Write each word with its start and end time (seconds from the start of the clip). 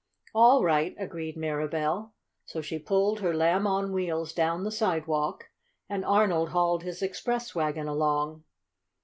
"All 0.33 0.63
right," 0.63 0.95
agreed 0.97 1.37
Mirabell. 1.37 2.13
So 2.47 2.59
she 2.59 2.79
pulled 2.79 3.19
her 3.19 3.35
Lamb 3.35 3.67
on 3.67 3.91
Wheels 3.93 4.33
down 4.33 4.63
the 4.63 4.71
sidewalk, 4.71 5.51
and 5.87 6.03
Arnold 6.03 6.49
hauled 6.49 6.81
his 6.81 7.03
express 7.03 7.53
wagon 7.53 7.87
along. 7.87 8.43